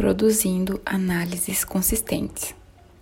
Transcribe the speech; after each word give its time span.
produzindo 0.00 0.80
análises 0.86 1.62
consistentes. 1.62 2.54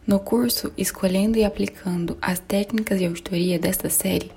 No 0.05 0.19
curso 0.19 0.73
Escolhendo 0.77 1.39
e 1.39 1.45
Aplicando 1.45 2.19
as 2.21 2.41
Técnicas 2.41 2.99
de 2.99 3.07
Auditoria 3.07 3.57
desta 3.57 3.89
série, 3.89 4.33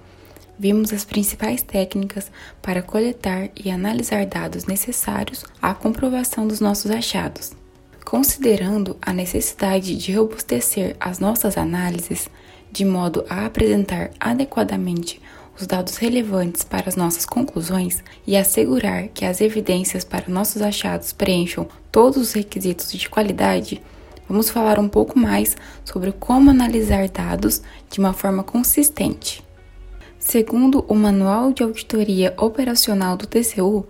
vimos 0.59 0.93
as 0.93 1.03
principais 1.03 1.63
técnicas 1.63 2.31
para 2.61 2.83
coletar 2.83 3.49
e 3.55 3.71
analisar 3.71 4.27
dados 4.27 4.65
necessários 4.65 5.43
à 5.59 5.73
comprovação 5.73 6.47
dos 6.47 6.59
nossos 6.59 6.91
achados. 6.91 7.53
Considerando 8.05 8.95
a 9.01 9.11
necessidade 9.11 9.95
de 9.95 10.13
robustecer 10.13 10.95
as 10.99 11.17
nossas 11.17 11.57
análises 11.57 12.29
de 12.71 12.85
modo 12.85 13.25
a 13.27 13.47
apresentar 13.47 14.11
adequadamente 14.19 15.19
os 15.59 15.67
dados 15.67 15.97
relevantes 15.97 16.63
para 16.63 16.89
as 16.89 16.95
nossas 16.95 17.25
conclusões 17.25 18.03
e 18.25 18.35
assegurar 18.35 19.07
que 19.09 19.25
as 19.25 19.41
evidências 19.41 20.03
para 20.03 20.27
nossos 20.27 20.61
achados 20.61 21.13
preencham 21.13 21.67
todos 21.91 22.17
os 22.17 22.33
requisitos 22.33 22.91
de 22.91 23.09
qualidade, 23.09 23.81
vamos 24.27 24.49
falar 24.49 24.79
um 24.79 24.87
pouco 24.87 25.19
mais 25.19 25.57
sobre 25.83 26.11
como 26.11 26.49
analisar 26.49 27.09
dados 27.09 27.61
de 27.89 27.99
uma 27.99 28.13
forma 28.13 28.43
consistente. 28.43 29.43
Segundo 30.17 30.85
o 30.87 30.93
Manual 30.93 31.51
de 31.51 31.63
Auditoria 31.63 32.33
Operacional 32.37 33.17
do 33.17 33.25
TCU, 33.25 33.87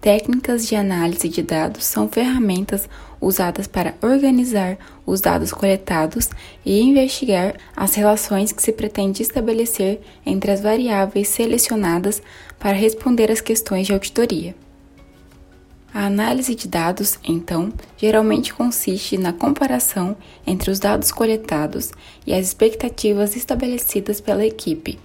técnicas 0.00 0.66
de 0.66 0.74
análise 0.74 1.28
de 1.28 1.42
dados 1.42 1.84
são 1.84 2.08
ferramentas 2.08 2.88
usadas 3.20 3.66
para 3.66 3.94
organizar 4.02 4.78
os 5.04 5.20
dados 5.20 5.52
coletados 5.52 6.30
e 6.64 6.80
investigar 6.80 7.54
as 7.76 7.94
relações 7.94 8.50
que 8.50 8.62
se 8.62 8.72
pretende 8.72 9.22
estabelecer 9.22 10.00
entre 10.24 10.50
as 10.50 10.60
variáveis 10.60 11.28
selecionadas 11.28 12.22
para 12.58 12.72
responder 12.72 13.30
às 13.30 13.40
questões 13.40 13.86
de 13.86 13.92
auditoria. 13.92 14.54
A 15.92 16.06
análise 16.06 16.54
de 16.54 16.68
dados, 16.68 17.18
então, 17.24 17.72
geralmente 17.98 18.54
consiste 18.54 19.18
na 19.18 19.32
comparação 19.32 20.16
entre 20.46 20.70
os 20.70 20.78
dados 20.78 21.10
coletados 21.10 21.90
e 22.24 22.32
as 22.32 22.46
expectativas 22.46 23.34
estabelecidas 23.34 24.20
pela 24.20 24.46
equipe 24.46 24.98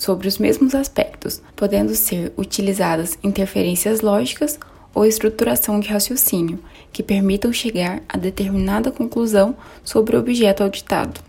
sobre 0.00 0.26
os 0.26 0.38
mesmos 0.38 0.74
aspectos, 0.74 1.42
podendo 1.54 1.94
ser 1.94 2.32
utilizadas 2.34 3.18
interferências 3.22 4.00
lógicas 4.00 4.58
ou 4.94 5.04
estruturação 5.04 5.78
de 5.78 5.88
raciocínio, 5.90 6.58
que 6.90 7.02
permitam 7.02 7.52
chegar 7.52 8.02
a 8.08 8.16
determinada 8.16 8.90
conclusão 8.90 9.54
sobre 9.84 10.16
o 10.16 10.18
objeto 10.18 10.62
auditado. 10.62 11.20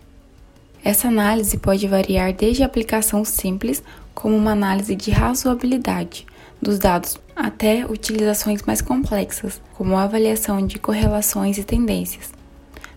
Essa 0.82 1.08
análise 1.08 1.58
pode 1.58 1.86
variar 1.86 2.32
desde 2.32 2.62
a 2.62 2.66
aplicação 2.66 3.26
simples, 3.26 3.82
como 4.14 4.34
uma 4.34 4.52
análise 4.52 4.96
de 4.96 5.10
razoabilidade 5.10 6.24
dos 6.60 6.78
dados, 6.78 7.18
até 7.36 7.84
utilizações 7.84 8.62
mais 8.62 8.80
complexas, 8.80 9.60
como 9.74 9.98
a 9.98 10.04
avaliação 10.04 10.66
de 10.66 10.78
correlações 10.78 11.58
e 11.58 11.62
tendências. 11.62 12.32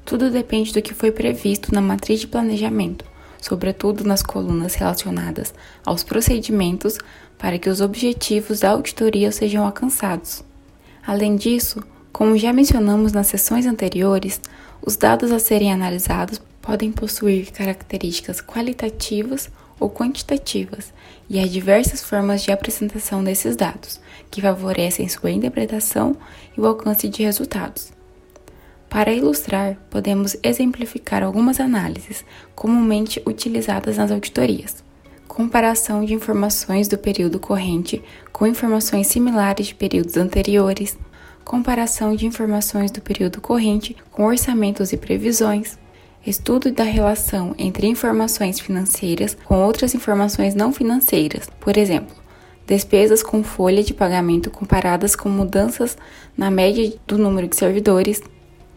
Tudo 0.05 0.31
depende 0.31 0.71
do 0.71 0.81
que 0.81 0.93
foi 0.93 1.11
previsto 1.11 1.75
na 1.75 1.81
matriz 1.81 2.21
de 2.21 2.27
planejamento 2.27 3.03
sobretudo 3.47 4.03
nas 4.03 4.23
colunas 4.23 4.73
relacionadas 4.73 5.53
aos 5.85 6.03
procedimentos 6.03 6.97
para 7.37 7.59
que 7.59 7.69
os 7.69 7.79
objetivos 7.79 8.61
da 8.61 8.71
auditoria 8.71 9.31
sejam 9.31 9.63
alcançados. 9.63 10.43
Além 11.05 11.35
disso, 11.35 11.83
como 12.11 12.37
já 12.37 12.51
mencionamos 12.51 13.11
nas 13.11 13.27
sessões 13.27 13.67
anteriores, 13.67 14.41
os 14.81 14.95
dados 14.95 15.31
a 15.31 15.37
serem 15.37 15.71
analisados 15.71 16.41
podem 16.59 16.91
possuir 16.91 17.51
características 17.51 18.41
qualitativas 18.41 19.49
ou 19.79 19.91
quantitativas, 19.91 20.91
e 21.29 21.39
há 21.39 21.45
diversas 21.45 22.01
formas 22.01 22.41
de 22.41 22.51
apresentação 22.51 23.23
desses 23.23 23.55
dados, 23.55 23.99
que 24.31 24.41
favorecem 24.41 25.07
sua 25.07 25.29
interpretação 25.29 26.15
e 26.57 26.61
o 26.61 26.65
alcance 26.65 27.07
de 27.09 27.21
resultados. 27.21 27.94
Para 28.95 29.11
ilustrar, 29.11 29.75
podemos 29.89 30.37
exemplificar 30.41 31.21
algumas 31.21 31.59
análises 31.59 32.23
comumente 32.55 33.21
utilizadas 33.25 33.97
nas 33.97 34.09
auditorias. 34.09 34.81
Comparação 35.27 36.05
de 36.05 36.13
informações 36.13 36.87
do 36.87 36.97
período 36.97 37.37
corrente 37.37 38.01
com 38.31 38.47
informações 38.47 39.07
similares 39.07 39.67
de 39.67 39.75
períodos 39.75 40.15
anteriores, 40.15 40.97
comparação 41.43 42.15
de 42.15 42.25
informações 42.25 42.89
do 42.89 43.01
período 43.01 43.41
corrente 43.41 43.97
com 44.11 44.23
orçamentos 44.23 44.93
e 44.93 44.97
previsões, 44.97 45.77
estudo 46.25 46.71
da 46.71 46.85
relação 46.85 47.53
entre 47.57 47.87
informações 47.87 48.61
financeiras 48.61 49.35
com 49.43 49.61
outras 49.61 49.93
informações 49.93 50.55
não 50.55 50.71
financeiras, 50.71 51.49
por 51.59 51.75
exemplo, 51.75 52.15
despesas 52.65 53.21
com 53.21 53.43
folha 53.43 53.83
de 53.83 53.93
pagamento 53.93 54.49
comparadas 54.49 55.17
com 55.17 55.27
mudanças 55.27 55.97
na 56.37 56.49
média 56.49 56.93
do 57.05 57.17
número 57.17 57.45
de 57.49 57.57
servidores, 57.57 58.21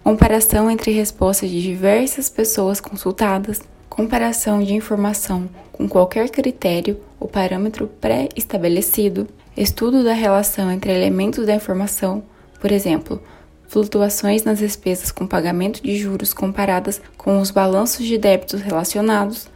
comparação 0.08 0.70
entre 0.70 0.90
respostas 0.90 1.50
de 1.50 1.60
diversas 1.60 2.30
pessoas 2.30 2.80
consultadas, 2.80 3.60
comparação 3.90 4.62
de 4.62 4.72
informação 4.72 5.50
com 5.70 5.86
qualquer 5.86 6.30
critério 6.30 6.98
ou 7.20 7.28
parâmetro 7.28 7.86
pré-estabelecido, 8.00 9.28
estudo 9.54 10.02
da 10.02 10.14
relação 10.14 10.70
entre 10.70 10.90
elementos 10.94 11.44
da 11.44 11.54
informação, 11.54 12.22
por 12.58 12.72
exemplo, 12.72 13.22
flutuações 13.68 14.44
nas 14.44 14.60
despesas 14.60 15.12
com 15.12 15.26
pagamento 15.26 15.82
de 15.82 15.94
juros 15.94 16.32
comparadas 16.32 17.02
com 17.18 17.38
os 17.38 17.50
balanços 17.50 18.06
de 18.06 18.16
débitos 18.16 18.62
relacionados, 18.62 19.46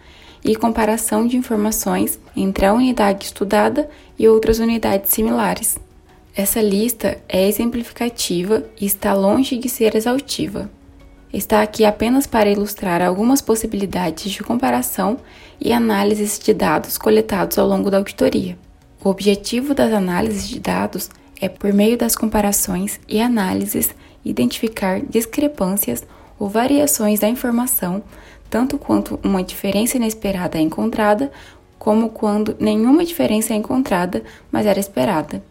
e 0.44 0.54
comparação 0.54 1.26
de 1.26 1.38
informações 1.38 2.20
entre 2.36 2.66
a 2.66 2.74
unidade 2.74 3.24
estudada 3.24 3.88
e 4.18 4.28
outras 4.28 4.58
unidades 4.58 5.12
similares. 5.12 5.78
Essa 6.34 6.62
lista 6.62 7.18
é 7.28 7.46
exemplificativa 7.46 8.64
e 8.80 8.86
está 8.86 9.12
longe 9.12 9.58
de 9.58 9.68
ser 9.68 9.94
exaustiva. 9.94 10.70
Está 11.30 11.60
aqui 11.60 11.84
apenas 11.84 12.26
para 12.26 12.50
ilustrar 12.50 13.02
algumas 13.02 13.42
possibilidades 13.42 14.32
de 14.32 14.42
comparação 14.42 15.18
e 15.60 15.74
análises 15.74 16.38
de 16.38 16.54
dados 16.54 16.96
coletados 16.96 17.58
ao 17.58 17.68
longo 17.68 17.90
da 17.90 17.98
auditoria. 17.98 18.56
O 19.04 19.10
objetivo 19.10 19.74
das 19.74 19.92
análises 19.92 20.48
de 20.48 20.58
dados 20.58 21.10
é, 21.38 21.50
por 21.50 21.70
meio 21.70 21.98
das 21.98 22.16
comparações 22.16 22.98
e 23.06 23.20
análises, 23.20 23.94
identificar 24.24 25.00
discrepâncias 25.00 26.02
ou 26.38 26.48
variações 26.48 27.20
da 27.20 27.28
informação, 27.28 28.02
tanto 28.48 28.78
quanto 28.78 29.20
uma 29.22 29.42
diferença 29.42 29.98
inesperada 29.98 30.56
é 30.56 30.62
encontrada, 30.62 31.30
como 31.78 32.08
quando 32.08 32.56
nenhuma 32.58 33.04
diferença 33.04 33.52
é 33.52 33.56
encontrada, 33.56 34.22
mas 34.50 34.64
era 34.64 34.80
esperada. 34.80 35.42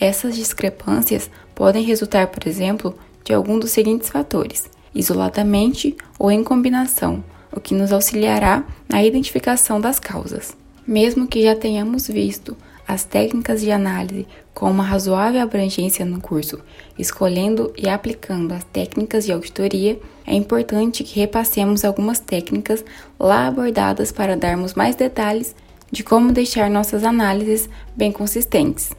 Essas 0.00 0.36
discrepâncias 0.36 1.30
podem 1.54 1.82
resultar, 1.82 2.28
por 2.28 2.46
exemplo, 2.46 2.96
de 3.24 3.34
algum 3.34 3.58
dos 3.58 3.70
seguintes 3.70 4.08
fatores: 4.08 4.70
isoladamente 4.94 5.96
ou 6.18 6.30
em 6.30 6.44
combinação, 6.44 7.22
o 7.52 7.60
que 7.60 7.74
nos 7.74 7.92
auxiliará 7.92 8.64
na 8.88 9.02
identificação 9.02 9.80
das 9.80 9.98
causas. 9.98 10.56
Mesmo 10.86 11.26
que 11.26 11.42
já 11.42 11.54
tenhamos 11.54 12.06
visto 12.08 12.56
as 12.86 13.04
técnicas 13.04 13.60
de 13.60 13.70
análise 13.70 14.26
com 14.54 14.70
uma 14.70 14.82
razoável 14.82 15.42
abrangência 15.42 16.06
no 16.06 16.20
curso, 16.20 16.58
escolhendo 16.98 17.70
e 17.76 17.86
aplicando 17.88 18.52
as 18.52 18.64
técnicas 18.64 19.26
de 19.26 19.32
auditoria, 19.32 20.00
é 20.26 20.34
importante 20.34 21.04
que 21.04 21.20
repassemos 21.20 21.84
algumas 21.84 22.18
técnicas 22.18 22.82
lá 23.20 23.46
abordadas 23.46 24.10
para 24.10 24.36
darmos 24.36 24.72
mais 24.72 24.96
detalhes 24.96 25.54
de 25.92 26.02
como 26.02 26.32
deixar 26.32 26.70
nossas 26.70 27.04
análises 27.04 27.68
bem 27.94 28.10
consistentes. 28.10 28.90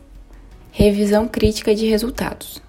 Revisão 0.71 1.27
crítica 1.27 1.75
de 1.75 1.87
resultados. 1.87 2.61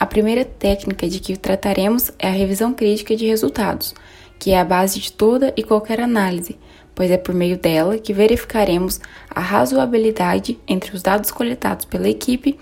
A 0.00 0.06
primeira 0.06 0.44
técnica 0.44 1.08
de 1.08 1.20
que 1.20 1.36
trataremos 1.36 2.10
é 2.18 2.26
a 2.26 2.32
revisão 2.32 2.72
crítica 2.72 3.14
de 3.14 3.26
resultados, 3.26 3.94
que 4.38 4.50
é 4.50 4.58
a 4.58 4.64
base 4.64 4.98
de 4.98 5.12
toda 5.12 5.52
e 5.56 5.62
qualquer 5.62 6.00
análise, 6.00 6.58
pois 6.94 7.10
é 7.10 7.16
por 7.16 7.34
meio 7.34 7.58
dela 7.58 7.98
que 7.98 8.12
verificaremos 8.12 8.98
a 9.30 9.40
razoabilidade 9.40 10.58
entre 10.66 10.96
os 10.96 11.02
dados 11.02 11.30
coletados 11.30 11.84
pela 11.84 12.08
equipe 12.08 12.58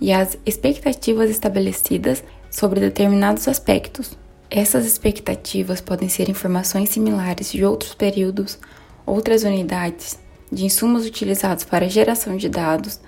e 0.00 0.12
as 0.12 0.38
expectativas 0.46 1.28
estabelecidas 1.28 2.22
sobre 2.50 2.80
determinados 2.80 3.48
aspectos. 3.48 4.16
Essas 4.50 4.86
expectativas 4.86 5.80
podem 5.80 6.08
ser 6.08 6.28
informações 6.28 6.90
similares 6.90 7.50
de 7.50 7.64
outros 7.64 7.94
períodos, 7.94 8.58
outras 9.04 9.42
unidades, 9.42 10.18
de 10.52 10.64
insumos 10.64 11.04
utilizados 11.04 11.64
para 11.64 11.88
geração 11.88 12.36
de 12.36 12.48
dados, 12.48 13.00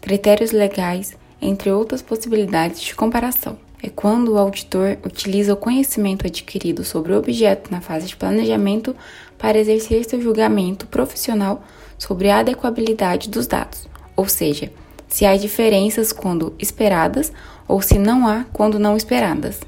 critérios 0.00 0.52
legais, 0.52 1.16
entre 1.40 1.70
outras 1.70 2.02
possibilidades 2.02 2.80
de 2.80 2.94
comparação. 2.94 3.58
É 3.82 3.88
quando 3.88 4.32
o 4.32 4.38
auditor 4.38 4.98
utiliza 5.04 5.54
o 5.54 5.56
conhecimento 5.56 6.26
adquirido 6.26 6.84
sobre 6.84 7.12
o 7.12 7.18
objeto 7.18 7.70
na 7.70 7.80
fase 7.80 8.06
de 8.06 8.16
planejamento 8.16 8.94
para 9.38 9.58
exercer 9.58 10.04
seu 10.04 10.20
julgamento 10.20 10.86
profissional 10.86 11.64
sobre 11.96 12.28
a 12.28 12.40
adequabilidade 12.40 13.30
dos 13.30 13.46
dados, 13.46 13.88
ou 14.14 14.28
seja, 14.28 14.70
se 15.08 15.24
há 15.24 15.36
diferenças 15.36 16.12
quando 16.12 16.54
esperadas 16.58 17.32
ou 17.66 17.80
se 17.80 17.98
não 17.98 18.28
há 18.28 18.44
quando 18.52 18.78
não 18.78 18.96
esperadas. 18.96 19.60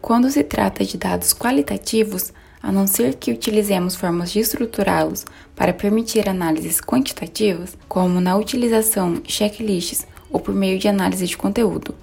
Quando 0.00 0.30
se 0.30 0.42
trata 0.42 0.84
de 0.84 0.96
dados 0.96 1.34
qualitativos, 1.34 2.32
a 2.62 2.70
não 2.70 2.86
ser 2.86 3.14
que 3.14 3.32
utilizemos 3.32 3.96
formas 3.96 4.30
de 4.30 4.40
estruturá-los 4.40 5.24
para 5.56 5.72
permitir 5.72 6.28
análises 6.28 6.80
quantitativas, 6.80 7.76
como 7.88 8.20
na 8.20 8.36
utilização 8.36 9.14
de 9.14 9.32
checklists 9.32 10.06
ou 10.30 10.40
por 10.40 10.54
meio 10.54 10.78
de 10.78 10.88
análise 10.88 11.26
de 11.26 11.36
conteúdo. 11.36 11.94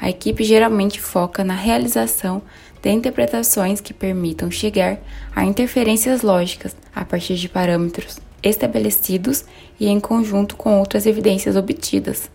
a 0.00 0.08
equipe 0.08 0.44
geralmente 0.44 1.00
foca 1.00 1.42
na 1.42 1.54
realização 1.54 2.40
de 2.80 2.90
interpretações 2.90 3.80
que 3.80 3.92
permitam 3.92 4.50
chegar 4.50 4.98
a 5.34 5.44
interferências 5.44 6.22
lógicas 6.22 6.76
a 6.94 7.04
partir 7.04 7.34
de 7.34 7.48
parâmetros 7.48 8.18
estabelecidos 8.42 9.44
e 9.80 9.88
em 9.88 9.98
conjunto 9.98 10.56
com 10.56 10.78
outras 10.78 11.06
evidências 11.06 11.56
obtidas. 11.56 12.30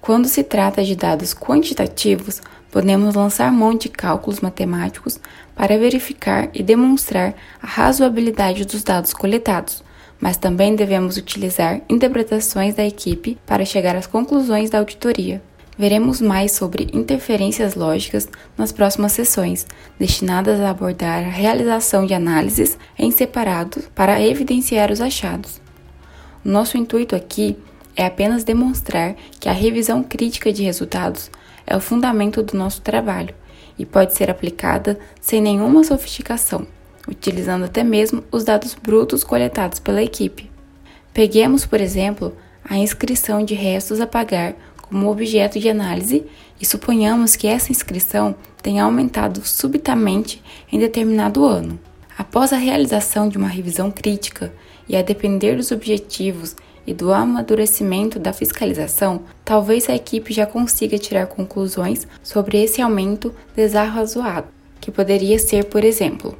Quando 0.00 0.28
se 0.28 0.44
trata 0.44 0.84
de 0.84 0.94
dados 0.94 1.34
quantitativos, 1.34 2.40
podemos 2.70 3.14
lançar 3.14 3.50
mão 3.52 3.74
de 3.74 3.88
cálculos 3.88 4.40
matemáticos 4.40 5.18
para 5.54 5.78
verificar 5.78 6.48
e 6.54 6.62
demonstrar 6.62 7.34
a 7.62 7.66
razoabilidade 7.66 8.64
dos 8.64 8.82
dados 8.82 9.12
coletados, 9.12 9.82
mas 10.20 10.36
também 10.36 10.74
devemos 10.74 11.16
utilizar 11.16 11.80
interpretações 11.88 12.74
da 12.74 12.84
equipe 12.84 13.38
para 13.46 13.64
chegar 13.64 13.96
às 13.96 14.06
conclusões 14.06 14.70
da 14.70 14.78
auditoria. 14.78 15.42
Veremos 15.78 16.20
mais 16.20 16.52
sobre 16.52 16.88
interferências 16.92 17.76
lógicas 17.76 18.28
nas 18.56 18.72
próximas 18.72 19.12
sessões, 19.12 19.64
destinadas 19.96 20.60
a 20.60 20.70
abordar 20.70 21.24
a 21.24 21.30
realização 21.30 22.04
de 22.04 22.14
análises 22.14 22.76
em 22.98 23.12
separado 23.12 23.84
para 23.94 24.20
evidenciar 24.20 24.90
os 24.90 25.00
achados. 25.00 25.60
Nosso 26.44 26.76
intuito 26.76 27.14
aqui 27.14 27.56
é 27.94 28.06
apenas 28.06 28.42
demonstrar 28.42 29.14
que 29.38 29.48
a 29.48 29.52
revisão 29.52 30.02
crítica 30.02 30.52
de 30.52 30.64
resultados 30.64 31.30
é 31.68 31.76
o 31.76 31.80
fundamento 31.80 32.42
do 32.42 32.56
nosso 32.56 32.80
trabalho 32.80 33.34
e 33.78 33.84
pode 33.84 34.14
ser 34.14 34.30
aplicada 34.30 34.98
sem 35.20 35.40
nenhuma 35.40 35.84
sofisticação, 35.84 36.66
utilizando 37.06 37.66
até 37.66 37.84
mesmo 37.84 38.24
os 38.32 38.42
dados 38.42 38.74
brutos 38.74 39.22
coletados 39.22 39.78
pela 39.78 40.02
equipe. 40.02 40.50
Peguemos, 41.12 41.66
por 41.66 41.80
exemplo, 41.80 42.34
a 42.64 42.76
inscrição 42.76 43.44
de 43.44 43.54
restos 43.54 44.00
a 44.00 44.06
pagar 44.06 44.54
como 44.80 45.10
objeto 45.10 45.60
de 45.60 45.68
análise 45.68 46.24
e 46.58 46.64
suponhamos 46.64 47.36
que 47.36 47.46
essa 47.46 47.70
inscrição 47.70 48.34
tenha 48.62 48.84
aumentado 48.84 49.42
subitamente 49.44 50.42
em 50.72 50.78
determinado 50.78 51.44
ano. 51.44 51.78
Após 52.16 52.52
a 52.52 52.56
realização 52.56 53.28
de 53.28 53.36
uma 53.36 53.46
revisão 53.46 53.90
crítica 53.90 54.52
e 54.88 54.96
a 54.96 55.02
depender 55.02 55.56
dos 55.56 55.70
objetivos 55.70 56.56
e 56.88 56.94
do 56.94 57.12
amadurecimento 57.12 58.18
da 58.18 58.32
fiscalização, 58.32 59.20
talvez 59.44 59.90
a 59.90 59.94
equipe 59.94 60.32
já 60.32 60.46
consiga 60.46 60.96
tirar 60.96 61.26
conclusões 61.26 62.08
sobre 62.22 62.62
esse 62.62 62.80
aumento 62.80 63.34
desarrazoado, 63.54 64.48
que 64.80 64.90
poderia 64.90 65.38
ser, 65.38 65.66
por 65.66 65.84
exemplo, 65.84 66.34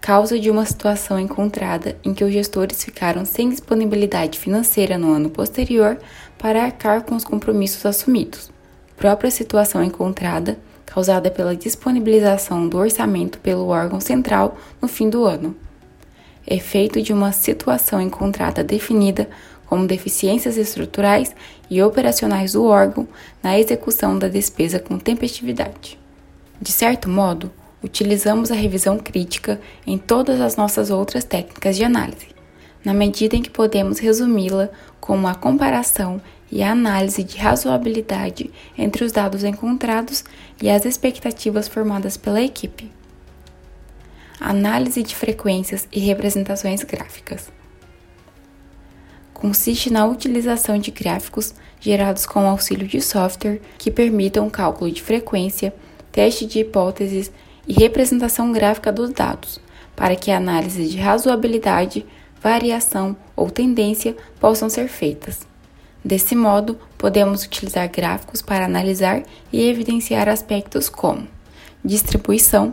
causa 0.00 0.40
de 0.40 0.50
uma 0.50 0.64
situação 0.64 1.20
encontrada 1.20 1.98
em 2.02 2.14
que 2.14 2.24
os 2.24 2.32
gestores 2.32 2.82
ficaram 2.82 3.26
sem 3.26 3.50
disponibilidade 3.50 4.38
financeira 4.38 4.96
no 4.96 5.12
ano 5.12 5.28
posterior 5.28 5.98
para 6.38 6.64
arcar 6.64 7.02
com 7.02 7.14
os 7.14 7.22
compromissos 7.22 7.84
assumidos. 7.84 8.50
Própria 8.96 9.30
situação 9.30 9.84
encontrada 9.84 10.56
causada 10.86 11.30
pela 11.30 11.54
disponibilização 11.54 12.66
do 12.66 12.78
orçamento 12.78 13.38
pelo 13.38 13.68
órgão 13.68 14.00
central 14.00 14.56
no 14.80 14.88
fim 14.88 15.10
do 15.10 15.26
ano. 15.26 15.54
Efeito 16.46 17.00
de 17.00 17.10
uma 17.10 17.32
situação 17.32 18.00
encontrada 18.00 18.62
definida 18.62 19.28
como 19.66 19.86
deficiências 19.86 20.56
estruturais 20.56 21.34
e 21.70 21.82
operacionais 21.82 22.52
do 22.52 22.64
órgão 22.64 23.08
na 23.42 23.58
execução 23.58 24.18
da 24.18 24.28
despesa 24.28 24.78
com 24.78 24.98
tempestividade. 24.98 25.98
De 26.60 26.70
certo 26.70 27.08
modo, 27.08 27.50
utilizamos 27.82 28.50
a 28.50 28.54
revisão 28.54 28.98
crítica 28.98 29.60
em 29.86 29.98
todas 29.98 30.40
as 30.40 30.56
nossas 30.56 30.90
outras 30.90 31.24
técnicas 31.24 31.76
de 31.76 31.84
análise, 31.84 32.28
na 32.84 32.94
medida 32.94 33.36
em 33.36 33.42
que 33.42 33.50
podemos 33.50 33.98
resumi-la 33.98 34.70
como 35.00 35.26
a 35.26 35.34
comparação 35.34 36.20
e 36.50 36.62
a 36.62 36.70
análise 36.70 37.24
de 37.24 37.36
razoabilidade 37.36 38.50
entre 38.78 39.04
os 39.04 39.12
dados 39.12 39.44
encontrados 39.44 40.24
e 40.62 40.70
as 40.70 40.84
expectativas 40.84 41.68
formadas 41.68 42.16
pela 42.16 42.40
equipe. 42.40 42.90
Análise 44.40 45.02
de 45.02 45.14
frequências 45.14 45.88
e 45.92 46.00
representações 46.00 46.82
gráficas. 46.82 47.50
Consiste 49.44 49.92
na 49.92 50.06
utilização 50.06 50.78
de 50.78 50.90
gráficos 50.90 51.52
gerados 51.78 52.24
com 52.24 52.48
auxílio 52.48 52.88
de 52.88 52.98
software 53.02 53.60
que 53.76 53.90
permitam 53.90 54.48
cálculo 54.48 54.90
de 54.90 55.02
frequência, 55.02 55.74
teste 56.10 56.46
de 56.46 56.60
hipóteses 56.60 57.30
e 57.68 57.74
representação 57.74 58.50
gráfica 58.52 58.90
dos 58.90 59.10
dados, 59.10 59.60
para 59.94 60.16
que 60.16 60.30
a 60.30 60.38
análise 60.38 60.88
de 60.88 60.96
razoabilidade, 60.96 62.06
variação 62.40 63.14
ou 63.36 63.50
tendência 63.50 64.16
possam 64.40 64.70
ser 64.70 64.88
feitas. 64.88 65.46
Desse 66.02 66.34
modo, 66.34 66.78
podemos 66.96 67.44
utilizar 67.44 67.86
gráficos 67.90 68.40
para 68.40 68.64
analisar 68.64 69.24
e 69.52 69.68
evidenciar 69.68 70.26
aspectos 70.26 70.88
como 70.88 71.28
distribuição, 71.84 72.72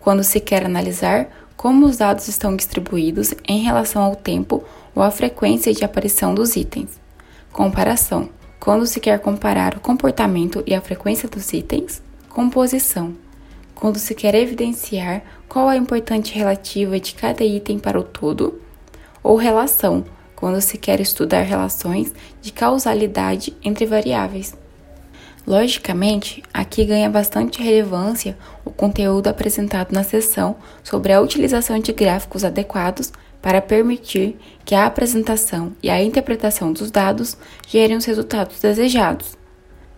quando 0.00 0.22
se 0.22 0.38
quer 0.38 0.66
analisar 0.66 1.30
como 1.56 1.86
os 1.86 1.96
dados 1.96 2.28
estão 2.28 2.54
distribuídos 2.54 3.32
em 3.48 3.62
relação 3.62 4.02
ao 4.02 4.14
tempo 4.14 4.62
ou 4.94 5.02
à 5.02 5.10
frequência 5.10 5.72
de 5.72 5.84
aparição 5.84 6.34
dos 6.34 6.56
itens. 6.56 7.00
Comparação, 7.52 8.28
quando 8.60 8.86
se 8.86 9.00
quer 9.00 9.18
comparar 9.18 9.76
o 9.76 9.80
comportamento 9.80 10.62
e 10.66 10.74
a 10.74 10.80
frequência 10.80 11.28
dos 11.28 11.52
itens. 11.52 12.02
Composição, 12.28 13.14
quando 13.74 13.98
se 13.98 14.14
quer 14.14 14.34
evidenciar 14.34 15.22
qual 15.48 15.68
a 15.68 15.76
importante 15.76 16.34
relativa 16.34 16.98
de 16.98 17.14
cada 17.14 17.44
item 17.44 17.78
para 17.78 17.98
o 17.98 18.02
todo, 18.02 18.60
ou 19.22 19.36
relação, 19.36 20.04
quando 20.34 20.60
se 20.60 20.78
quer 20.78 21.00
estudar 21.00 21.42
relações 21.42 22.12
de 22.40 22.52
causalidade 22.52 23.56
entre 23.62 23.86
variáveis. 23.86 24.54
Logicamente, 25.46 26.42
aqui 26.52 26.84
ganha 26.86 27.10
bastante 27.10 27.62
relevância 27.62 28.36
o 28.64 28.70
conteúdo 28.70 29.28
apresentado 29.28 29.92
na 29.92 30.02
sessão 30.02 30.56
sobre 30.82 31.12
a 31.12 31.20
utilização 31.20 31.78
de 31.78 31.92
gráficos 31.92 32.44
adequados 32.44 33.12
para 33.44 33.60
permitir 33.60 34.38
que 34.64 34.74
a 34.74 34.86
apresentação 34.86 35.76
e 35.82 35.90
a 35.90 36.02
interpretação 36.02 36.72
dos 36.72 36.90
dados 36.90 37.36
gerem 37.68 37.94
os 37.94 38.06
resultados 38.06 38.58
desejados. 38.58 39.36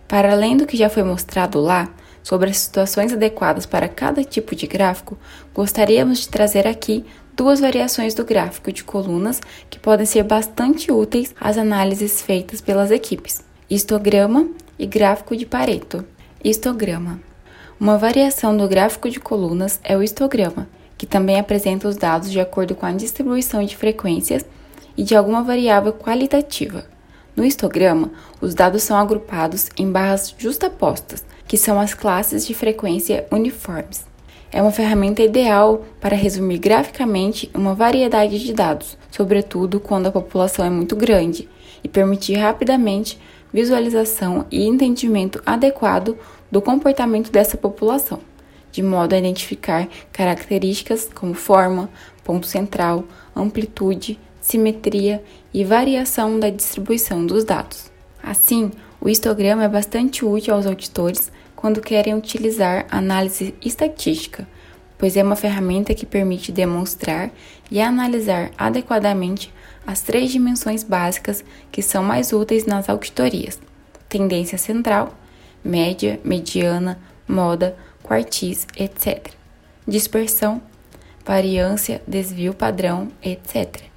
Para 0.05 0.33
além 0.33 0.57
do 0.57 0.65
que 0.65 0.75
já 0.75 0.89
foi 0.89 1.01
mostrado 1.01 1.61
lá, 1.61 1.87
sobre 2.21 2.49
as 2.49 2.57
situações 2.57 3.13
adequadas 3.13 3.65
para 3.65 3.87
cada 3.87 4.21
tipo 4.21 4.53
de 4.53 4.67
gráfico, 4.67 5.17
gostaríamos 5.55 6.19
de 6.19 6.27
trazer 6.27 6.67
aqui 6.67 7.05
duas 7.37 7.61
variações 7.61 8.13
do 8.13 8.25
gráfico 8.25 8.69
de 8.69 8.83
colunas 8.83 9.39
que 9.69 9.79
podem 9.79 10.05
ser 10.05 10.23
bastante 10.23 10.91
úteis 10.91 11.33
às 11.39 11.57
análises 11.57 12.21
feitas 12.21 12.59
pelas 12.59 12.91
equipes: 12.91 13.41
histograma 13.69 14.49
e 14.77 14.85
gráfico 14.85 15.37
de 15.37 15.45
Pareto. 15.45 16.03
Histograma. 16.43 17.21
Uma 17.79 17.97
variação 17.97 18.57
do 18.57 18.67
gráfico 18.67 19.09
de 19.09 19.21
colunas 19.21 19.79
é 19.85 19.95
o 19.95 20.03
histograma, 20.03 20.67
que 20.97 21.05
também 21.05 21.39
apresenta 21.39 21.87
os 21.87 21.95
dados 21.95 22.31
de 22.31 22.39
acordo 22.39 22.75
com 22.75 22.85
a 22.85 22.91
distribuição 22.91 23.63
de 23.63 23.77
frequências 23.77 24.45
e 24.97 25.03
de 25.03 25.15
alguma 25.15 25.43
variável 25.43 25.93
qualitativa. 25.93 26.85
No 27.35 27.45
histograma, 27.45 28.11
os 28.41 28.55
dados 28.55 28.81
são 28.81 28.97
agrupados 28.97 29.69
em 29.77 29.91
barras 29.91 30.33
justapostas, 30.37 31.23
que 31.47 31.55
são 31.55 31.79
as 31.79 31.93
classes 31.93 32.47
de 32.47 32.53
frequência 32.53 33.27
uniformes. 33.31 34.05
É 34.51 34.61
uma 34.61 34.71
ferramenta 34.71 35.21
ideal 35.21 35.85
para 36.01 36.15
resumir 36.15 36.57
graficamente 36.57 37.49
uma 37.53 37.75
variedade 37.75 38.39
de 38.39 38.53
dados, 38.53 38.97
sobretudo 39.11 39.79
quando 39.79 40.07
a 40.07 40.11
população 40.11 40.65
é 40.65 40.69
muito 40.69 40.95
grande, 40.95 41.47
e 41.83 41.87
permitir 41.87 42.35
rapidamente 42.35 43.19
visualização 43.53 44.45
e 44.49 44.65
entendimento 44.65 45.41
adequado 45.45 46.17
do 46.51 46.61
comportamento 46.61 47.31
dessa 47.31 47.57
população, 47.57 48.19
de 48.77 48.83
modo 48.83 49.15
a 49.15 49.17
identificar 49.17 49.87
características 50.13 51.09
como 51.11 51.33
forma, 51.33 51.89
ponto 52.23 52.45
central, 52.45 53.05
amplitude, 53.35 54.19
simetria 54.39 55.23
e 55.51 55.63
variação 55.63 56.39
da 56.39 56.51
distribuição 56.51 57.25
dos 57.25 57.43
dados. 57.43 57.91
Assim, 58.21 58.71
o 59.01 59.09
histograma 59.09 59.63
é 59.63 59.67
bastante 59.67 60.23
útil 60.23 60.53
aos 60.53 60.67
auditores 60.67 61.31
quando 61.55 61.81
querem 61.81 62.13
utilizar 62.13 62.85
análise 62.91 63.55
estatística, 63.65 64.47
pois 64.95 65.17
é 65.17 65.23
uma 65.23 65.35
ferramenta 65.35 65.95
que 65.95 66.05
permite 66.05 66.51
demonstrar 66.51 67.31
e 67.71 67.81
analisar 67.81 68.51
adequadamente 68.55 69.51
as 69.87 70.01
três 70.01 70.31
dimensões 70.31 70.83
básicas 70.83 71.43
que 71.71 71.81
são 71.81 72.03
mais 72.03 72.31
úteis 72.31 72.67
nas 72.67 72.87
auditorias: 72.89 73.59
tendência 74.07 74.59
central, 74.59 75.17
média, 75.63 76.19
mediana, 76.23 76.99
moda, 77.27 77.75
quartis, 78.07 78.65
etc. 78.77 79.31
Dispersão, 79.87 80.61
variância, 81.25 82.01
desvio 82.07 82.53
padrão, 82.53 83.09
etc 83.21 83.87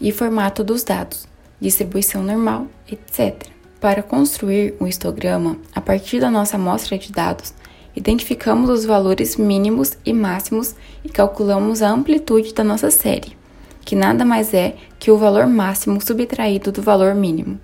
e 0.00 0.10
formato 0.10 0.64
dos 0.64 0.82
dados, 0.82 1.28
distribuição 1.60 2.22
normal, 2.22 2.66
etc. 2.90 3.48
Para 3.78 4.02
construir 4.02 4.74
um 4.80 4.86
histograma, 4.86 5.58
a 5.74 5.80
partir 5.80 6.20
da 6.20 6.30
nossa 6.30 6.56
amostra 6.56 6.96
de 6.96 7.12
dados, 7.12 7.52
identificamos 7.94 8.70
os 8.70 8.84
valores 8.84 9.36
mínimos 9.36 9.98
e 10.04 10.12
máximos 10.12 10.74
e 11.04 11.08
calculamos 11.08 11.82
a 11.82 11.90
amplitude 11.90 12.54
da 12.54 12.64
nossa 12.64 12.90
série, 12.90 13.36
que 13.84 13.94
nada 13.94 14.24
mais 14.24 14.54
é 14.54 14.76
que 14.98 15.10
o 15.10 15.18
valor 15.18 15.46
máximo 15.46 16.00
subtraído 16.00 16.72
do 16.72 16.80
valor 16.80 17.14
mínimo. 17.14 17.60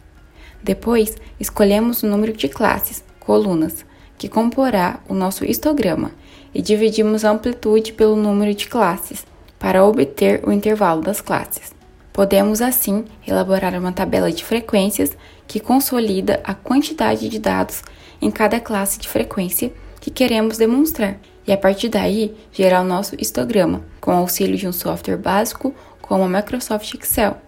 Depois, 0.63 1.17
escolhemos 1.41 2.03
o 2.03 2.07
número 2.07 2.33
de 2.35 2.49
classes, 2.49 3.03
colunas, 3.21 3.85
que 4.19 4.29
comporá 4.29 5.01
o 5.09 5.15
nosso 5.15 5.45
histograma 5.45 6.11
e 6.55 6.63
dividimos 6.63 7.25
a 7.25 7.31
amplitude 7.31 7.93
pelo 7.93 8.17
número 8.17 8.55
de 8.55 8.67
classes 8.67 9.27
para 9.59 9.85
obter 9.85 10.43
o 10.47 10.53
intervalo 10.53 11.03
das 11.03 11.21
classes. 11.21 11.75
Podemos 12.13 12.63
assim 12.63 13.05
elaborar 13.27 13.75
uma 13.79 13.93
tabela 13.93 14.33
de 14.33 14.45
frequências 14.45 15.17
que 15.47 15.61
consolida 15.61 16.41
a 16.45 16.55
quantidade 16.55 17.29
de 17.29 17.39
dados 17.39 17.83
em 18.21 18.31
cada 18.31 18.59
classe 18.59 18.99
de 18.99 19.09
frequência 19.09 19.73
que 20.01 20.11
queremos 20.11 20.57
demonstrar 20.57 21.19
e 21.47 21.53
a 21.53 21.59
partir 21.59 21.89
daí 21.89 22.35
gerar 22.53 22.81
o 22.81 22.87
nosso 22.87 23.15
histograma 23.19 23.83
com 24.01 24.11
auxílio 24.13 24.57
de 24.57 24.67
um 24.67 24.73
software 24.73 25.19
básico 25.19 25.75
como 26.01 26.25
o 26.25 26.29
Microsoft 26.29 26.95
Excel. 26.95 27.46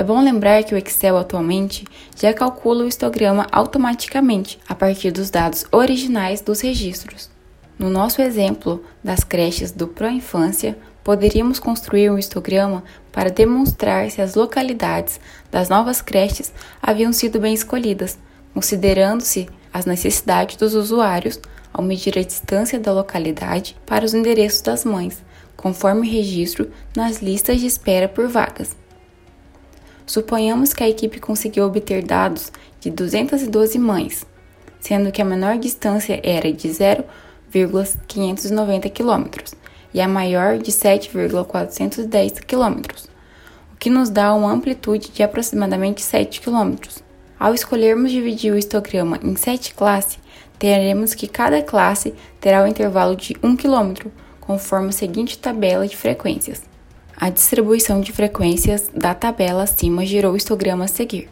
É 0.00 0.02
bom 0.02 0.18
lembrar 0.24 0.64
que 0.64 0.74
o 0.74 0.78
Excel 0.78 1.18
atualmente 1.18 1.84
já 2.16 2.32
calcula 2.32 2.84
o 2.84 2.88
histograma 2.88 3.46
automaticamente 3.52 4.58
a 4.66 4.74
partir 4.74 5.10
dos 5.10 5.28
dados 5.28 5.66
originais 5.70 6.40
dos 6.40 6.62
registros. 6.62 7.28
No 7.78 7.90
nosso 7.90 8.22
exemplo 8.22 8.82
das 9.04 9.22
creches 9.22 9.72
do 9.72 9.86
Proinfância, 9.86 10.78
poderíamos 11.04 11.58
construir 11.58 12.08
um 12.08 12.16
histograma 12.16 12.82
para 13.12 13.28
demonstrar 13.28 14.10
se 14.10 14.22
as 14.22 14.34
localidades 14.34 15.20
das 15.50 15.68
novas 15.68 16.00
creches 16.00 16.50
haviam 16.80 17.12
sido 17.12 17.38
bem 17.38 17.52
escolhidas, 17.52 18.18
considerando-se 18.54 19.50
as 19.70 19.84
necessidades 19.84 20.56
dos 20.56 20.74
usuários 20.74 21.38
ao 21.74 21.84
medir 21.84 22.18
a 22.18 22.22
distância 22.22 22.80
da 22.80 22.90
localidade 22.90 23.76
para 23.84 24.06
os 24.06 24.14
endereços 24.14 24.62
das 24.62 24.82
mães, 24.82 25.22
conforme 25.58 26.08
registro 26.08 26.70
nas 26.96 27.20
listas 27.20 27.60
de 27.60 27.66
espera 27.66 28.08
por 28.08 28.28
vagas. 28.28 28.80
Suponhamos 30.10 30.74
que 30.74 30.82
a 30.82 30.88
equipe 30.88 31.20
conseguiu 31.20 31.64
obter 31.66 32.02
dados 32.02 32.50
de 32.80 32.90
212 32.90 33.78
mães, 33.78 34.26
sendo 34.80 35.12
que 35.12 35.22
a 35.22 35.24
menor 35.24 35.56
distância 35.56 36.20
era 36.24 36.52
de 36.52 36.68
0 36.68 37.04
7,590 37.52 38.90
km 38.90 39.28
e 39.94 40.00
a 40.00 40.08
maior 40.08 40.58
de 40.58 40.72
7,410 40.72 42.40
km, 42.40 42.80
o 43.72 43.76
que 43.78 43.88
nos 43.88 44.10
dá 44.10 44.34
uma 44.34 44.50
amplitude 44.50 45.10
de 45.10 45.22
aproximadamente 45.22 46.02
7 46.02 46.40
km. 46.40 46.74
Ao 47.38 47.54
escolhermos 47.54 48.10
dividir 48.10 48.52
o 48.52 48.58
histograma 48.58 49.16
em 49.22 49.36
7 49.36 49.74
classes, 49.74 50.18
teremos 50.58 51.14
que 51.14 51.28
cada 51.28 51.62
classe 51.62 52.12
terá 52.40 52.62
o 52.62 52.64
um 52.64 52.66
intervalo 52.66 53.14
de 53.14 53.36
1 53.44 53.56
km, 53.56 54.10
conforme 54.40 54.88
a 54.88 54.92
seguinte 54.92 55.38
tabela 55.38 55.86
de 55.86 55.96
frequências. 55.96 56.68
A 57.20 57.28
distribuição 57.28 58.00
de 58.00 58.12
frequências 58.12 58.88
da 58.94 59.14
tabela 59.14 59.64
acima 59.64 60.06
gerou 60.06 60.32
o 60.32 60.36
histograma 60.38 60.86
a 60.86 60.88
seguir. 60.88 61.28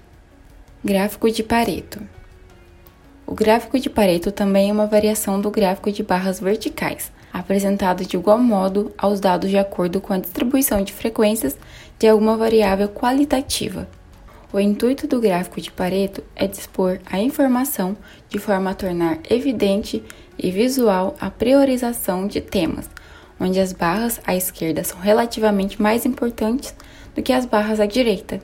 Gráfico 0.84 1.30
de 1.30 1.42
Pareto. 1.42 1.98
O 3.26 3.34
gráfico 3.34 3.80
de 3.80 3.88
Pareto 3.88 4.30
também 4.30 4.68
é 4.68 4.72
uma 4.72 4.86
variação 4.86 5.40
do 5.40 5.50
gráfico 5.50 5.90
de 5.90 6.02
barras 6.02 6.40
verticais, 6.40 7.10
apresentado 7.32 8.04
de 8.04 8.18
igual 8.18 8.38
modo 8.38 8.92
aos 8.98 9.18
dados 9.18 9.48
de 9.48 9.56
acordo 9.56 9.98
com 9.98 10.12
a 10.12 10.18
distribuição 10.18 10.84
de 10.84 10.92
frequências 10.92 11.56
de 11.98 12.06
alguma 12.06 12.36
variável 12.36 12.90
qualitativa. 12.90 13.88
O 14.52 14.60
intuito 14.60 15.06
do 15.06 15.18
gráfico 15.18 15.58
de 15.58 15.72
Pareto 15.72 16.22
é 16.36 16.46
dispor 16.46 17.00
a 17.06 17.18
informação 17.18 17.96
de 18.28 18.38
forma 18.38 18.72
a 18.72 18.74
tornar 18.74 19.20
evidente 19.30 20.04
e 20.38 20.50
visual 20.50 21.16
a 21.18 21.30
priorização 21.30 22.26
de 22.26 22.42
temas, 22.42 22.90
onde 23.40 23.60
as 23.60 23.72
barras 23.72 24.20
à 24.26 24.34
esquerda 24.34 24.82
são 24.84 24.98
relativamente 25.00 25.80
mais 25.80 26.04
importantes 26.04 26.74
do 27.14 27.22
que 27.22 27.32
as 27.32 27.46
barras 27.46 27.80
à 27.80 27.86
direita. 27.86 28.40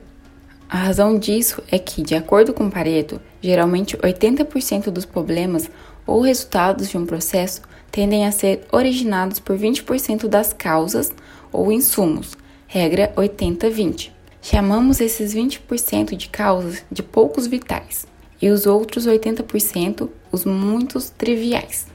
A 0.67 0.77
razão 0.77 1.17
disso 1.17 1.61
é 1.71 1.77
que, 1.77 2.01
de 2.01 2.15
acordo 2.15 2.53
com 2.53 2.69
Pareto, 2.69 3.21
geralmente 3.41 3.95
80% 3.97 4.89
dos 4.89 5.05
problemas 5.05 5.69
ou 6.07 6.21
resultados 6.21 6.89
de 6.89 6.97
um 6.97 7.05
processo 7.05 7.61
tendem 7.91 8.25
a 8.25 8.31
ser 8.31 8.65
originados 8.71 9.39
por 9.39 9.57
20% 9.57 10.27
das 10.27 10.51
causas 10.51 11.13
ou 11.51 11.71
insumos, 11.71 12.35
regra 12.67 13.13
80-20. 13.15 14.11
Chamamos 14.41 14.99
esses 14.99 15.33
20% 15.33 16.15
de 16.15 16.27
causas 16.29 16.83
de 16.91 17.01
poucos 17.01 17.47
vitais 17.47 18.05
e 18.41 18.49
os 18.49 18.65
outros 18.65 19.07
80% 19.07 20.09
os 20.31 20.45
muitos 20.45 21.09
triviais. 21.09 21.87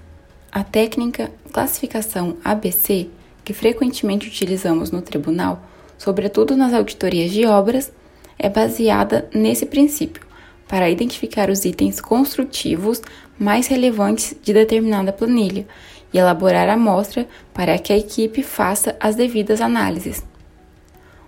A 0.53 0.65
técnica 0.65 1.31
classificação 1.53 2.37
ABC, 2.45 3.07
que 3.45 3.53
frequentemente 3.53 4.27
utilizamos 4.27 4.91
no 4.91 5.01
tribunal, 5.01 5.63
sobretudo 5.97 6.57
nas 6.57 6.75
auditorias 6.75 7.31
de 7.31 7.47
obras, 7.47 7.93
é 8.37 8.49
baseada 8.49 9.29
nesse 9.33 9.65
princípio, 9.65 10.27
para 10.67 10.91
identificar 10.91 11.51
os 11.51 11.65
itens 11.65 12.01
construtivos 12.01 13.01
mais 13.39 13.69
relevantes 13.69 14.35
de 14.43 14.53
determinada 14.53 15.13
planilha 15.13 15.69
e 16.13 16.19
elaborar 16.19 16.69
a 16.69 16.73
amostra 16.73 17.29
para 17.55 17.79
que 17.79 17.93
a 17.93 17.99
equipe 17.99 18.43
faça 18.43 18.97
as 18.99 19.15
devidas 19.15 19.61
análises. 19.61 20.21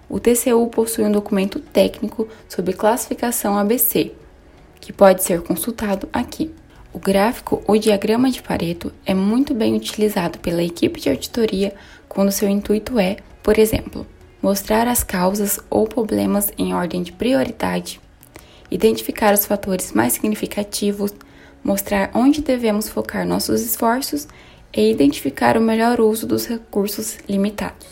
O 0.08 0.18
TCU 0.18 0.66
possui 0.66 1.04
um 1.04 1.12
documento 1.12 1.60
técnico 1.60 2.26
sobre 2.48 2.72
classificação 2.72 3.56
ABC, 3.56 4.10
que 4.80 4.92
pode 4.92 5.22
ser 5.22 5.42
consultado 5.42 6.08
aqui. 6.12 6.52
O 6.92 6.98
gráfico 6.98 7.62
ou 7.66 7.78
diagrama 7.78 8.30
de 8.30 8.42
Pareto 8.42 8.92
é 9.06 9.14
muito 9.14 9.54
bem 9.54 9.74
utilizado 9.74 10.38
pela 10.38 10.62
equipe 10.62 11.00
de 11.00 11.08
auditoria 11.08 11.74
quando 12.06 12.30
seu 12.30 12.48
intuito 12.48 12.98
é, 12.98 13.16
por 13.42 13.58
exemplo, 13.58 14.06
mostrar 14.42 14.86
as 14.86 15.02
causas 15.02 15.58
ou 15.70 15.86
problemas 15.86 16.52
em 16.58 16.74
ordem 16.74 17.02
de 17.02 17.10
prioridade, 17.10 17.98
identificar 18.70 19.32
os 19.32 19.46
fatores 19.46 19.92
mais 19.92 20.12
significativos, 20.12 21.14
mostrar 21.64 22.10
onde 22.14 22.42
devemos 22.42 22.90
focar 22.90 23.26
nossos 23.26 23.62
esforços 23.62 24.28
e 24.74 24.90
identificar 24.90 25.56
o 25.56 25.62
melhor 25.62 25.98
uso 25.98 26.26
dos 26.26 26.46
recursos 26.46 27.16
limitados. 27.26 27.86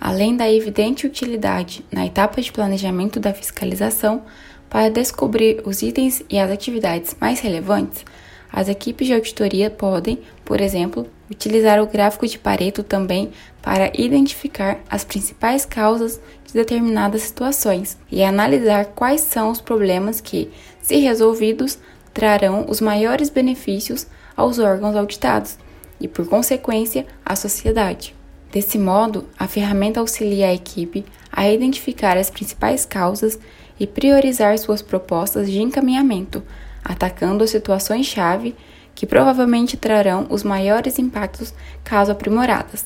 Além 0.00 0.34
da 0.34 0.50
evidente 0.50 1.06
utilidade 1.06 1.84
na 1.92 2.06
etapa 2.06 2.40
de 2.40 2.50
planejamento 2.50 3.20
da 3.20 3.34
fiscalização 3.34 4.22
para 4.70 4.88
descobrir 4.88 5.60
os 5.66 5.82
itens 5.82 6.22
e 6.30 6.38
as 6.38 6.50
atividades 6.50 7.16
mais 7.20 7.40
relevantes, 7.40 8.04
as 8.52 8.68
equipes 8.68 9.06
de 9.06 9.14
auditoria 9.14 9.70
podem, 9.70 10.18
por 10.44 10.60
exemplo, 10.60 11.06
utilizar 11.30 11.82
o 11.82 11.86
gráfico 11.86 12.26
de 12.26 12.38
Pareto 12.38 12.82
também 12.82 13.30
para 13.60 13.92
identificar 13.94 14.80
as 14.90 15.04
principais 15.04 15.64
causas 15.66 16.20
de 16.46 16.54
determinadas 16.54 17.22
situações 17.22 17.98
e 18.10 18.22
analisar 18.22 18.86
quais 18.86 19.20
são 19.20 19.50
os 19.50 19.60
problemas 19.60 20.20
que, 20.20 20.50
se 20.80 20.96
resolvidos, 20.96 21.78
trarão 22.14 22.66
os 22.68 22.80
maiores 22.80 23.28
benefícios 23.28 24.06
aos 24.34 24.58
órgãos 24.58 24.96
auditados 24.96 25.58
e, 26.00 26.08
por 26.08 26.26
consequência, 26.26 27.06
à 27.24 27.36
sociedade. 27.36 28.14
Desse 28.50 28.78
modo, 28.78 29.26
a 29.38 29.46
ferramenta 29.46 30.00
auxilia 30.00 30.48
a 30.48 30.54
equipe 30.54 31.04
a 31.30 31.48
identificar 31.50 32.16
as 32.16 32.30
principais 32.30 32.86
causas 32.86 33.38
e 33.78 33.86
priorizar 33.86 34.58
suas 34.58 34.80
propostas 34.80 35.50
de 35.50 35.60
encaminhamento 35.60 36.42
atacando 36.84 37.44
as 37.44 37.50
situações-chave 37.50 38.56
que 38.94 39.06
provavelmente 39.06 39.76
trarão 39.76 40.26
os 40.28 40.42
maiores 40.42 40.98
impactos 40.98 41.54
caso 41.84 42.10
aprimoradas. 42.10 42.84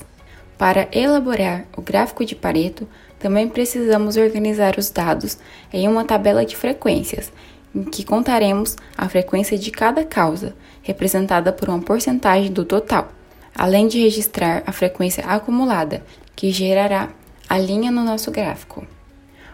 Para 0.59 0.87
elaborar 0.93 1.65
o 1.77 1.81
gráfico 1.81 2.25
de 2.25 2.35
Pareto, 2.35 2.87
também 3.19 3.49
precisamos 3.49 4.17
organizar 4.17 4.77
os 4.77 4.91
dados 4.91 5.39
em 5.73 5.89
uma 5.89 6.05
tabela 6.05 6.45
de 6.45 6.55
frequências, 6.55 7.33
em 7.75 7.85
que 7.85 8.05
contaremos 8.05 8.77
a 8.95 9.09
frequência 9.09 9.57
de 9.57 9.71
cada 9.71 10.05
causa, 10.05 10.55
representada 10.83 11.53
por 11.53 11.69
uma 11.69 11.81
porcentagem 11.81 12.53
do 12.53 12.65
total, 12.65 13.09
além 13.55 13.89
de 13.89 14.03
registrar 14.03 14.63
a 14.67 14.73
frequência 14.73 15.25
acumulada, 15.25 16.05
que 16.37 16.51
gerará 16.51 17.09
a 17.49 17.59
linha 17.59 17.91
no 17.91 18.05
nosso 18.05 18.31
gráfico. 18.31 18.87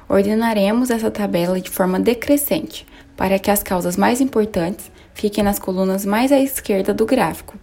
Ordenaremos 0.08 0.88
essa 0.88 1.10
tabela 1.10 1.60
de 1.60 1.68
forma 1.68 2.00
decrescente, 2.00 2.86
para 3.18 3.36
que 3.36 3.50
as 3.50 3.64
causas 3.64 3.96
mais 3.96 4.20
importantes 4.20 4.92
fiquem 5.12 5.42
nas 5.42 5.58
colunas 5.58 6.06
mais 6.06 6.30
à 6.30 6.38
esquerda 6.38 6.94
do 6.94 7.04
gráfico. 7.04 7.58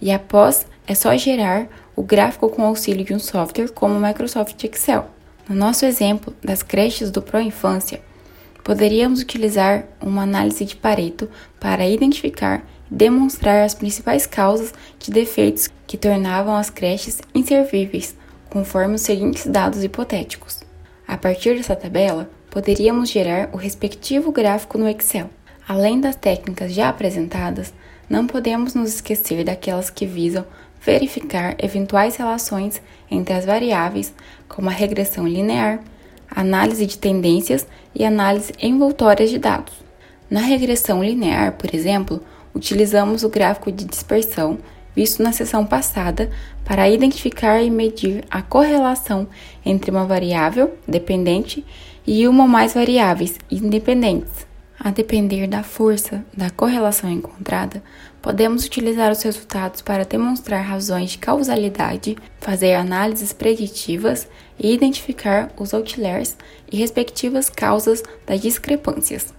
E 0.00 0.12
após, 0.12 0.64
é 0.86 0.94
só 0.94 1.16
gerar 1.16 1.66
o 1.96 2.04
gráfico 2.04 2.48
com 2.48 2.62
auxílio 2.62 3.04
de 3.04 3.12
um 3.12 3.18
software 3.18 3.72
como 3.72 3.98
o 3.98 4.00
Microsoft 4.00 4.62
Excel. 4.62 5.10
No 5.48 5.56
nosso 5.56 5.84
exemplo 5.84 6.32
das 6.40 6.62
creches 6.62 7.10
do 7.10 7.20
Pro 7.20 7.40
Infância, 7.40 8.00
poderíamos 8.62 9.20
utilizar 9.20 9.86
uma 10.00 10.22
análise 10.22 10.64
de 10.64 10.76
Pareto 10.76 11.28
para 11.58 11.88
identificar 11.88 12.64
e 12.88 12.94
demonstrar 12.94 13.64
as 13.64 13.74
principais 13.74 14.24
causas 14.24 14.72
de 15.00 15.10
defeitos 15.10 15.68
que 15.84 15.96
tornavam 15.96 16.54
as 16.54 16.70
creches 16.70 17.20
inservíveis, 17.34 18.14
conforme 18.48 18.94
os 18.94 19.02
seguintes 19.02 19.48
dados 19.48 19.82
hipotéticos. 19.82 20.60
A 21.08 21.18
partir 21.18 21.56
dessa 21.56 21.74
tabela, 21.74 22.30
poderíamos 22.52 23.08
gerar 23.08 23.48
o 23.50 23.56
respectivo 23.56 24.30
gráfico 24.30 24.76
no 24.76 24.86
Excel. 24.86 25.30
Além 25.66 25.98
das 25.98 26.14
técnicas 26.14 26.70
já 26.70 26.90
apresentadas, 26.90 27.72
não 28.10 28.26
podemos 28.26 28.74
nos 28.74 28.94
esquecer 28.94 29.42
daquelas 29.42 29.88
que 29.88 30.04
visam 30.04 30.44
verificar 30.78 31.56
eventuais 31.58 32.16
relações 32.16 32.82
entre 33.10 33.32
as 33.32 33.46
variáveis, 33.46 34.12
como 34.50 34.68
a 34.68 34.72
regressão 34.72 35.26
linear, 35.26 35.80
análise 36.30 36.84
de 36.84 36.98
tendências 36.98 37.66
e 37.94 38.04
análise 38.04 38.52
envoltórias 38.60 39.30
de 39.30 39.38
dados. 39.38 39.72
Na 40.28 40.40
regressão 40.40 41.02
linear, 41.02 41.52
por 41.52 41.74
exemplo, 41.74 42.22
utilizamos 42.54 43.24
o 43.24 43.30
gráfico 43.30 43.72
de 43.72 43.86
dispersão 43.86 44.58
visto 44.94 45.22
na 45.22 45.32
sessão 45.32 45.64
passada 45.64 46.28
para 46.66 46.90
identificar 46.90 47.62
e 47.62 47.70
medir 47.70 48.24
a 48.30 48.42
correlação 48.42 49.26
entre 49.64 49.90
uma 49.90 50.04
variável 50.04 50.74
dependente 50.86 51.64
e 52.06 52.26
uma 52.26 52.44
ou 52.44 52.48
mais 52.48 52.74
variáveis 52.74 53.38
independentes. 53.50 54.46
A 54.84 54.90
depender 54.90 55.46
da 55.46 55.62
força 55.62 56.24
da 56.36 56.50
correlação 56.50 57.08
encontrada, 57.08 57.80
podemos 58.20 58.64
utilizar 58.64 59.12
os 59.12 59.22
resultados 59.22 59.80
para 59.80 60.04
demonstrar 60.04 60.60
razões 60.64 61.12
de 61.12 61.18
causalidade, 61.18 62.16
fazer 62.40 62.74
análises 62.74 63.32
preditivas 63.32 64.28
e 64.58 64.74
identificar 64.74 65.52
os 65.56 65.72
outliers 65.72 66.36
e 66.70 66.76
respectivas 66.76 67.48
causas 67.48 68.02
das 68.26 68.40
discrepâncias. 68.40 69.32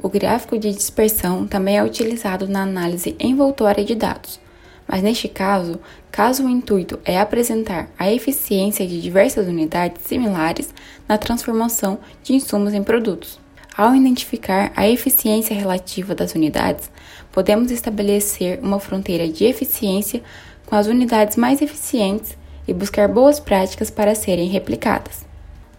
O 0.00 0.08
gráfico 0.08 0.58
de 0.58 0.72
dispersão 0.72 1.46
também 1.46 1.76
é 1.76 1.84
utilizado 1.84 2.48
na 2.48 2.62
análise 2.62 3.14
envoltória 3.20 3.84
de 3.84 3.94
dados, 3.94 4.40
mas 4.88 5.02
neste 5.02 5.28
caso, 5.28 5.78
caso 6.10 6.46
o 6.46 6.48
intuito 6.48 6.98
é 7.04 7.20
apresentar 7.20 7.90
a 7.98 8.10
eficiência 8.10 8.86
de 8.86 9.02
diversas 9.02 9.46
unidades 9.46 10.02
similares 10.06 10.72
na 11.06 11.18
transformação 11.18 11.98
de 12.22 12.32
insumos 12.32 12.72
em 12.72 12.82
produtos. 12.82 13.38
Ao 13.76 13.94
identificar 13.94 14.72
a 14.74 14.88
eficiência 14.88 15.54
relativa 15.54 16.14
das 16.14 16.34
unidades, 16.34 16.90
podemos 17.30 17.70
estabelecer 17.70 18.58
uma 18.60 18.80
fronteira 18.80 19.28
de 19.28 19.44
eficiência 19.44 20.22
com 20.66 20.74
as 20.74 20.86
unidades 20.86 21.36
mais 21.36 21.60
eficientes 21.60 22.36
e 22.66 22.72
buscar 22.72 23.06
boas 23.08 23.38
práticas 23.38 23.90
para 23.90 24.14
serem 24.14 24.48
replicadas. 24.48 25.24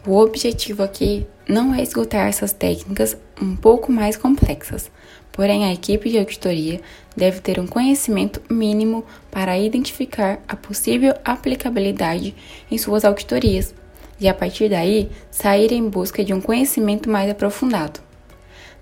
O 0.08 0.18
objetivo 0.18 0.82
aqui 0.82 1.28
não 1.50 1.74
é 1.74 1.82
esgotar 1.82 2.28
essas 2.28 2.54
técnicas 2.54 3.18
um 3.42 3.56
pouco 3.56 3.92
mais 3.92 4.16
complexas, 4.16 4.92
porém 5.32 5.66
a 5.66 5.74
equipe 5.74 6.08
de 6.08 6.20
auditoria 6.20 6.80
deve 7.18 7.42
ter 7.42 7.60
um 7.60 7.66
conhecimento 7.66 8.40
mínimo 8.52 9.04
para 9.32 9.58
identificar 9.58 10.40
a 10.48 10.56
possível 10.56 11.16
aplicabilidade 11.26 12.36
em 12.70 12.78
suas 12.78 13.04
auditorias 13.04 13.74
e 14.20 14.28
a 14.28 14.34
partir 14.34 14.70
daí 14.70 15.10
sair 15.32 15.72
em 15.72 15.90
busca 15.90 16.24
de 16.24 16.34
um 16.36 16.40
conhecimento 16.40 17.10
mais 17.10 17.32
aprofundado. 17.32 18.00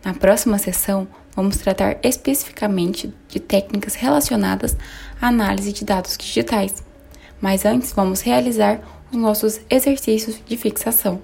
Na 0.03 0.13
próxima 0.13 0.57
sessão, 0.57 1.07
vamos 1.33 1.57
tratar 1.57 1.97
especificamente 2.03 3.13
de 3.29 3.39
técnicas 3.39 3.95
relacionadas 3.95 4.75
à 5.21 5.29
análise 5.29 5.71
de 5.71 5.85
dados 5.85 6.17
digitais, 6.17 6.83
mas 7.39 7.63
antes 7.63 7.93
vamos 7.93 8.19
realizar 8.19 8.81
os 9.09 9.17
nossos 9.17 9.61
exercícios 9.69 10.41
de 10.45 10.57
fixação. 10.57 11.21